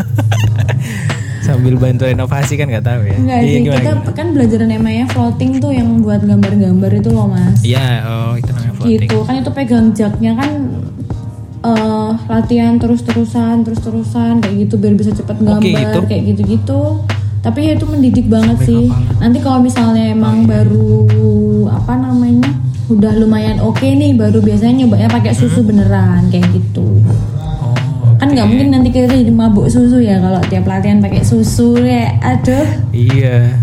Sambil 1.40 1.74
bantu 1.74 2.06
renovasi 2.06 2.54
kan 2.54 2.68
nggak 2.68 2.84
tahu 2.84 3.02
ya. 3.02 3.16
enggak 3.16 3.38
Iya, 3.40 3.48
sih 3.48 3.60
kita 3.64 3.74
gimana? 3.82 4.12
kan 4.12 4.26
belajar 4.30 4.60
namanya 4.62 5.04
floating 5.08 5.58
tuh 5.58 5.72
yang 5.72 5.98
buat 5.98 6.22
gambar-gambar 6.22 6.90
itu 6.94 7.10
loh 7.10 7.26
mas 7.26 7.58
Iya, 7.60 7.86
oh 8.06 8.32
itu 8.36 8.46
namanya 8.48 8.72
floating. 8.72 9.00
gitu 9.02 9.16
kan 9.20 9.34
itu 9.36 9.50
pegang 9.50 9.86
jaknya 9.90 10.32
kan 10.36 10.50
eh, 11.62 12.10
latihan 12.26 12.76
terus-terusan 12.76 13.62
terus-terusan 13.62 14.40
kayak 14.40 14.56
gitu 14.60 14.74
biar 14.76 14.94
bisa 14.94 15.10
cepat 15.10 15.36
gambar 15.38 15.60
gitu? 15.60 15.98
kayak 16.06 16.22
gitu-gitu 16.26 16.80
tapi 17.40 17.64
ya 17.64 17.72
itu 17.72 17.84
mendidik 17.84 18.26
banget 18.26 18.58
sih 18.62 18.92
nanti 19.16 19.40
kalau 19.40 19.60
misalnya 19.60 20.06
Oh, 20.06 20.14
emang 20.14 20.44
iya. 20.44 20.48
baru 20.50 20.92
apa 21.68 21.94
namanya 21.96 22.48
udah 22.86 23.12
lumayan 23.16 23.60
oke 23.60 23.80
nih 23.80 24.12
baru 24.12 24.40
biasanya 24.40 24.84
nyobanya 24.84 25.08
pakai 25.08 25.32
susu 25.32 25.62
beneran 25.62 26.28
kayak 26.28 26.48
gitu 26.50 27.00
Oh, 27.60 28.16
kan 28.16 28.28
nggak 28.28 28.44
mungkin 28.44 28.68
nanti 28.70 28.88
kita 28.90 29.08
jadi 29.08 29.30
mabuk 29.30 29.68
susu 29.68 30.00
ya 30.00 30.16
kalau 30.16 30.40
tiap 30.46 30.64
latihan 30.64 31.00
pakai 31.00 31.22
susu 31.22 31.76
ya 31.78 32.12
aduh 32.20 32.66
iya. 32.90 33.56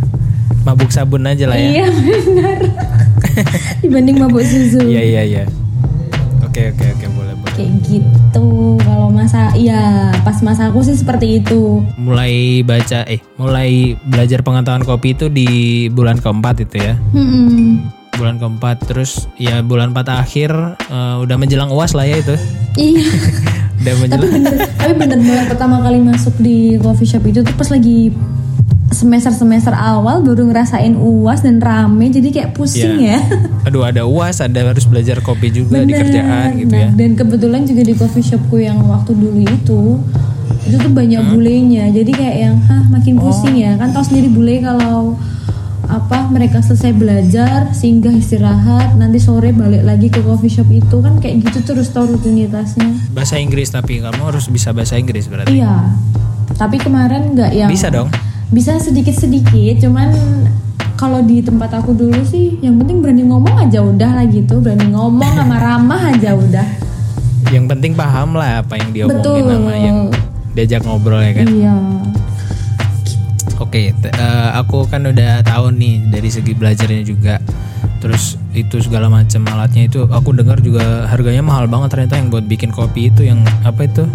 Mabuk 0.64 0.92
sabun 0.92 1.24
aja 1.24 1.48
lah 1.48 1.56
ya. 1.56 1.64
iya 1.64 1.86
benar 1.88 2.60
dibanding 3.82 4.18
mabuk 4.18 4.42
susu 4.42 4.84
Iya, 4.84 5.02
iya, 5.02 5.22
iya. 5.24 5.44
Oke, 6.42 6.74
oke, 6.74 6.86
oke. 6.92 7.06
Kayak 7.58 7.74
gitu 7.84 8.48
kalau 8.78 9.10
masa 9.10 9.50
ya 9.58 10.14
pas 10.22 10.38
masa 10.40 10.70
aku 10.70 10.80
sih 10.80 10.94
seperti 10.94 11.42
itu 11.42 11.82
Mulai 11.98 12.62
baca 12.62 13.02
eh 13.04 13.18
mulai 13.36 13.98
belajar 14.06 14.46
pengetahuan 14.46 14.86
kopi 14.86 15.12
itu 15.12 15.26
di 15.28 15.50
bulan 15.90 16.22
keempat 16.22 16.62
itu 16.64 16.78
ya. 16.78 16.94
Hmm, 17.12 17.82
Bulan 18.14 18.38
keempat 18.38 18.86
terus 18.86 19.26
ya 19.36 19.60
bulan 19.60 19.90
empat 19.90 20.08
akhir 20.16 20.54
eh, 20.86 21.16
udah 21.20 21.36
menjelang 21.36 21.70
uas 21.70 21.92
lah 21.92 22.06
ya 22.06 22.18
itu. 22.18 22.36
iya 22.78 23.02
Udah 23.78 23.94
tapi 23.94 24.02
menjelang 24.02 24.32
bener 24.34 24.54
tapi 24.74 24.94
bener 24.94 25.20
banget 25.20 25.46
pertama 25.50 25.76
kali 25.80 26.00
masuk 26.02 26.34
di 26.38 26.58
coffee 26.78 27.06
shop 27.06 27.26
itu 27.26 27.42
tuh 27.42 27.54
pas 27.54 27.70
lagi 27.70 28.10
semester 28.90 29.30
semester 29.30 29.72
awal 29.72 30.20
baru 30.20 30.48
ngerasain 30.48 30.96
uas 30.96 31.42
dan 31.42 31.60
rame 31.60 32.08
jadi 32.08 32.28
kayak 32.32 32.50
pusing 32.52 32.98
Iya. 32.98 33.20
ya 33.20 33.20
Aduh 33.64 33.84
ada 33.84 34.04
uas, 34.04 34.40
ada 34.40 34.64
harus 34.66 34.84
belajar 34.84 35.20
kopi 35.20 35.50
juga 35.50 35.82
di 35.82 35.92
Bener. 35.92 36.02
kerjaan 36.02 36.48
gitu 36.56 36.72
Nah, 36.72 36.82
ya. 36.82 36.90
dan 36.94 37.10
kebetulan 37.14 37.62
juga 37.64 37.82
di 37.82 37.94
coffee 37.94 38.24
shopku 38.26 38.58
yang 38.58 38.80
waktu 38.82 39.12
dulu 39.12 39.40
itu 39.40 39.82
itu 40.64 40.76
tuh 40.78 40.90
banyak 40.90 41.20
Hmm? 41.20 41.32
bulenya 41.34 41.86
jadi 41.90 42.12
kayak 42.12 42.38
yang 42.42 42.56
hah 42.62 42.84
makin 42.88 43.16
Oh. 43.16 43.28
pusing 43.28 43.56
ya 43.58 43.76
kan 43.76 43.92
tau 43.92 44.02
sendiri 44.02 44.28
bule 44.28 44.60
kalau 44.60 45.16
apa 45.86 46.28
mereka 46.28 46.60
selesai 46.60 46.92
belajar 46.92 47.72
singgah 47.72 48.12
istirahat 48.12 48.96
nanti 48.96 49.18
sore 49.18 49.52
balik 49.52 49.84
lagi 49.84 50.08
ke 50.08 50.20
coffee 50.20 50.50
shop 50.50 50.68
itu 50.70 50.98
kan 50.98 51.16
kayak 51.18 51.40
gitu 51.42 51.64
terus 51.66 51.88
tau 51.90 52.04
rutinitasnya 52.06 53.08
Bahasa 53.10 53.36
Inggris 53.38 53.68
tapi 53.70 54.00
kamu 54.02 54.20
harus 54.22 54.48
bisa 54.48 54.72
bahasa 54.72 54.96
Inggris 54.96 55.26
berarti. 55.26 55.52
iya 55.54 55.92
tapi 56.54 56.76
kemarin 56.78 57.32
nggak 57.34 57.52
yang 57.54 57.70
Bisa 57.70 57.88
dong. 57.88 58.08
Bisa 58.48 58.80
sedikit 58.80 59.12
sedikit 59.12 59.84
cuman 59.84 60.16
kalau 60.98 61.22
di 61.22 61.44
tempat 61.44 61.78
aku 61.78 61.94
dulu 61.94 62.24
sih 62.24 62.58
yang 62.64 62.80
penting 62.82 63.04
berani 63.04 63.28
ngomong 63.28 63.54
aja 63.60 63.84
udah 63.84 64.18
lah 64.18 64.26
gitu 64.26 64.64
berani 64.64 64.90
ngomong 64.90 65.32
sama 65.36 65.56
ramah 65.66 66.02
aja 66.16 66.34
udah 66.34 66.68
Yang 67.48 67.66
penting 67.72 67.92
paham 67.96 68.36
lah 68.36 68.60
apa 68.60 68.76
yang 68.76 68.90
diomongin 68.92 69.24
Betul. 69.24 69.40
sama 69.48 69.74
yang 69.78 69.98
diajak 70.52 70.82
ngobrol 70.84 71.22
ya 71.24 71.32
kan. 71.32 71.48
iya 71.48 71.76
Oke, 73.58 73.90
te- 73.90 74.14
eh, 74.14 74.50
aku 74.54 74.86
kan 74.86 75.02
udah 75.02 75.42
tahu 75.42 75.74
nih 75.74 76.06
dari 76.14 76.30
segi 76.30 76.54
belajarnya 76.54 77.02
juga. 77.02 77.42
Terus 77.98 78.38
itu 78.54 78.78
segala 78.78 79.10
macam 79.10 79.42
alatnya 79.50 79.90
itu 79.90 80.06
aku 80.06 80.30
dengar 80.30 80.62
juga 80.62 81.10
harganya 81.10 81.42
mahal 81.42 81.66
banget 81.66 81.90
ternyata 81.98 82.22
yang 82.22 82.30
buat 82.30 82.46
bikin 82.46 82.70
kopi 82.70 83.10
itu 83.10 83.26
yang 83.26 83.42
apa 83.66 83.90
itu? 83.90 84.06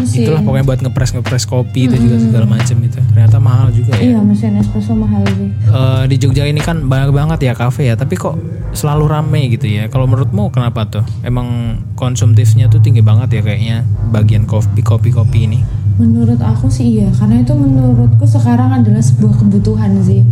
Mesin 0.00 0.24
Itulah 0.24 0.40
pokoknya 0.40 0.64
buat 0.64 0.80
ngepres 0.80 1.10
ngepres 1.12 1.44
kopi 1.44 1.84
itu 1.84 1.94
juga 1.94 2.16
segala 2.18 2.46
macam 2.48 2.76
itu. 2.80 2.98
Ternyata 2.98 3.36
mahal 3.38 3.68
juga 3.70 3.92
ya. 3.94 4.02
iya 4.02 4.18
mesin 4.18 4.56
espresso 4.56 4.92
mahal 4.92 5.20
sih 5.28 5.48
Eh, 5.50 6.04
di 6.06 6.16
Jogja 6.16 6.44
ini 6.44 6.58
kan 6.58 6.82
banyak 6.82 7.10
banget 7.10 7.38
ya 7.42 7.52
kafe 7.52 7.86
ya, 7.86 7.94
tapi 7.94 8.14
kok 8.14 8.34
selalu 8.70 9.04
rame 9.06 9.40
gitu 9.48 9.66
ya. 9.66 9.86
Kalau 9.86 10.04
menurutmu 10.04 10.48
kenapa 10.48 10.82
tuh? 10.84 11.04
Emang 11.20 11.78
konsumtifnya 11.94 12.66
tuh 12.66 12.78
tinggi 12.78 13.00
banget 13.00 13.28
ya 13.30 13.42
kayaknya 13.42 13.76
bagian 14.08 14.44
kopi 14.44 14.80
kopi 14.80 15.10
kopi 15.10 15.44
ini. 15.44 15.60
menurut 15.94 16.40
aku 16.40 16.64
sih 16.66 16.96
iya 16.96 17.12
karena 17.12 17.44
itu 17.44 17.52
menurutku 17.52 18.24
sekarang 18.24 18.72
adalah 18.72 19.04
sebuah 19.04 19.36
kebutuhan 19.36 20.00
sih 20.00 20.24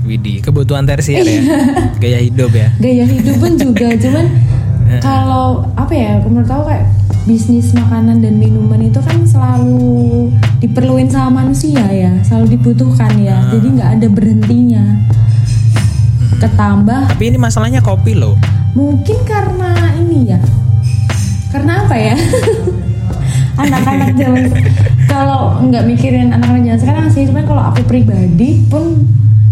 Widih, 0.00 0.42
kebutuhan 0.42 0.82
tersier 0.82 1.22
ya, 1.22 1.38
gaya 2.02 2.18
hidup 2.18 2.50
ya. 2.50 2.66
gaya 2.76 3.06
hidup 3.06 3.36
pun 3.38 3.54
juga 3.54 3.94
cuman 4.02 4.26
kalau 4.98 5.62
apa 5.78 5.92
ya 5.94 6.18
menurut 6.18 6.50
aku 6.50 6.64
kayak 6.66 6.86
bisnis 7.30 7.70
makanan 7.78 8.18
dan 8.26 8.42
minuman 8.42 8.82
itu 8.82 8.98
kan 8.98 9.22
selalu 9.22 10.34
diperluin 10.58 11.06
sama 11.06 11.46
manusia 11.46 11.86
ya 11.86 12.10
selalu 12.26 12.58
dibutuhkan 12.58 13.14
ya. 13.22 13.38
Jadi 13.54 13.66
nggak 13.78 13.90
ada 14.02 14.06
berhentinya. 14.10 14.82
Ketambah. 16.42 17.14
Tapi 17.14 17.30
ini 17.30 17.38
masalahnya 17.38 17.78
kopi 17.78 18.18
loh. 18.18 18.34
mungkin 18.74 19.22
karena 19.22 19.94
ini 19.94 20.34
ya. 20.34 20.42
Karena 21.54 21.86
apa 21.86 21.94
ya? 21.94 22.18
Anak-anak 23.62 24.10
zaman 24.18 24.42
kalau 25.06 25.58
nggak 25.70 25.86
mikirin 25.86 26.34
anak-anak 26.34 26.66
zaman 26.66 26.80
sekarang 26.82 27.06
sih 27.14 27.30
cuman 27.30 27.46
kalau 27.46 27.62
aku 27.62 27.86
pribadi 27.86 28.62
pun 28.66 29.06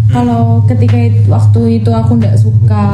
kalau 0.08 0.66
ketika 0.66 0.96
itu- 0.96 1.26
waktu 1.28 1.82
itu 1.82 1.90
aku 1.94 2.16
nggak 2.16 2.38
suka 2.40 2.86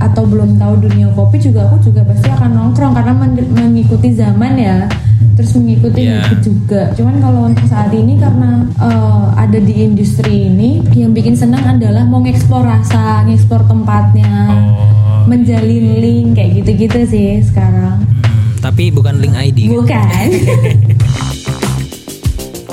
atau 0.00 0.24
belum 0.24 0.56
tahu 0.56 0.80
dunia 0.80 1.12
kopi 1.12 1.36
juga 1.38 1.68
aku 1.68 1.78
juga 1.82 2.00
pasti 2.02 2.26
akan 2.26 2.50
nongkrong 2.50 2.92
karena 2.92 3.12
men- 3.14 3.52
mengikuti 3.52 4.10
zaman 4.10 4.56
ya 4.56 4.88
terus 5.32 5.52
mengikuti 5.54 6.00
Iya. 6.02 6.24
hidup 6.24 6.40
juga 6.42 6.82
cuman 6.92 7.14
kalau 7.18 7.40
untuk 7.46 7.66
saat 7.66 7.92
ini 7.92 8.16
karena 8.16 8.50
eh, 8.74 9.24
ada 9.36 9.58
di 9.58 9.74
industri 9.78 10.48
ini 10.48 10.80
yang 10.94 11.12
bikin 11.12 11.32
senang 11.32 11.60
adalah 11.70 12.02
mau 12.02 12.18
ngeksplor 12.18 12.60
rasa 12.62 13.22
ngeksplor 13.24 13.62
tempatnya 13.64 14.48
Oh. 14.50 15.24
menjalin 15.26 16.00
link 16.00 16.28
kayak 16.34 16.50
gitu-gitu 16.58 17.00
sih 17.06 17.28
sekarang 17.42 18.00
Hmm, 18.00 18.56
tapi 18.58 18.88
bukan 18.88 19.16
link 19.16 19.32
ID. 19.32 19.58
kan? 19.64 19.72
bukan 19.76 20.26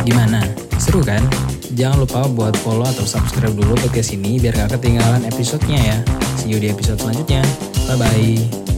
Gimana? 0.04 0.40
Seru 0.78 1.04
kan? 1.04 1.20
Jangan 1.78 1.98
lupa 2.02 2.26
buat 2.26 2.58
follow 2.66 2.90
atau 2.90 3.06
subscribe 3.06 3.54
dulu 3.54 3.78
podcast 3.78 4.10
ini 4.18 4.42
biar 4.42 4.66
gak 4.66 4.82
ketinggalan 4.82 5.30
episodenya 5.30 5.78
ya. 5.78 5.98
See 6.42 6.50
you 6.50 6.58
di 6.58 6.74
episode 6.74 6.98
selanjutnya. 6.98 7.46
Bye 7.86 8.02
bye. 8.02 8.77